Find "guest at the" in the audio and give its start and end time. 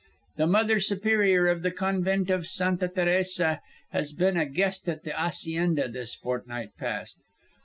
4.47-5.11